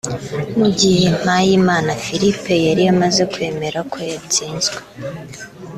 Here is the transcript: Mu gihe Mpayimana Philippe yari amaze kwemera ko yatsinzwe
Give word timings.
Mu 0.59 0.67
gihe 0.79 1.05
Mpayimana 1.21 1.91
Philippe 2.03 2.53
yari 2.67 2.83
amaze 2.93 3.21
kwemera 3.33 3.79
ko 3.91 3.97
yatsinzwe 4.11 4.77